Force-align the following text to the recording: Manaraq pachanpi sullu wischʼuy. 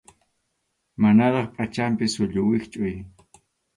Manaraq 1.01 1.47
pachanpi 1.57 2.05
sullu 2.13 2.41
wischʼuy. 2.49 2.95